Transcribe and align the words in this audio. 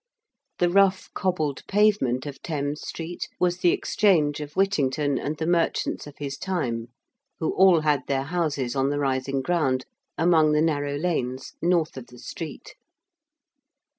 The 0.57 0.67
rough 0.71 1.11
cobbled 1.13 1.61
pavement 1.67 2.25
of 2.25 2.41
Thames 2.41 2.81
Street 2.81 3.27
was 3.39 3.59
the 3.59 3.69
Exchange 3.69 4.39
of 4.39 4.53
Whittington 4.55 5.19
and 5.19 5.37
the 5.37 5.45
merchants 5.45 6.07
of 6.07 6.17
his 6.17 6.39
time, 6.39 6.87
who 7.37 7.53
all 7.53 7.81
had 7.81 8.07
their 8.07 8.23
houses 8.23 8.75
on 8.75 8.89
the 8.89 8.97
rising 8.97 9.43
ground, 9.43 9.85
among 10.17 10.53
the 10.53 10.61
narrow 10.63 10.95
lanes 10.97 11.53
north 11.61 11.97
of 11.97 12.07
the 12.07 12.17
street. 12.17 12.73